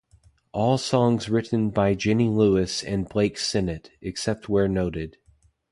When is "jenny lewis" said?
1.93-2.83